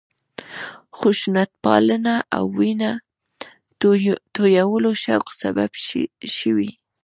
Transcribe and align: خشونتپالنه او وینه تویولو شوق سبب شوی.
خشونتپالنه 0.97 2.15
او 2.37 2.45
وینه 2.57 2.91
تویولو 4.35 4.91
شوق 5.03 5.27
سبب 5.41 5.71
شوی. 6.37 6.69